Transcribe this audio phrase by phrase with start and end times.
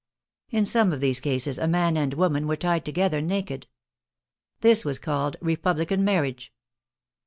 [0.49, 3.67] In some of these cases a man and woman were tied together naked.
[4.61, 6.51] This was called" Republican marriage."